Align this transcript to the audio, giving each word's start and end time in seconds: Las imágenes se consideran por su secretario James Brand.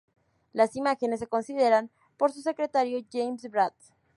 Las 0.51 0.75
imágenes 0.75 1.19
se 1.19 1.27
consideran 1.27 1.91
por 2.17 2.31
su 2.31 2.41
secretario 2.41 3.05
James 3.11 3.47
Brand. 3.51 3.75